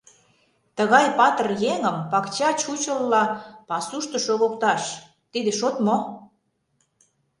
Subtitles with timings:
[0.77, 3.23] Тыгай патыр еҥым пакча чучылла
[3.67, 4.83] пасушто шогыкташ—
[5.31, 5.97] тиде шот мо?